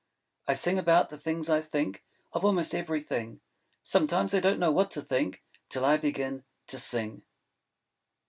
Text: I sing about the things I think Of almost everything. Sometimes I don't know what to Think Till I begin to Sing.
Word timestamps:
I 0.47 0.53
sing 0.53 0.79
about 0.79 1.09
the 1.11 1.17
things 1.19 1.47
I 1.47 1.61
think 1.61 2.03
Of 2.33 2.43
almost 2.43 2.73
everything. 2.73 3.39
Sometimes 3.83 4.33
I 4.33 4.39
don't 4.39 4.57
know 4.57 4.71
what 4.71 4.89
to 4.97 5.01
Think 5.03 5.43
Till 5.69 5.85
I 5.85 5.97
begin 5.97 6.43
to 6.65 6.79
Sing. 6.79 7.21